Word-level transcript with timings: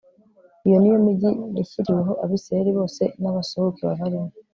iyo 0.65 0.77
ni 0.79 0.89
yo 0.93 0.97
migi 1.05 1.29
yashyiriweho 1.57 2.13
abayisraheli 2.23 2.71
bose 2.77 3.03
n'abasuhuke 3.21 3.81
babarimo 3.89 4.29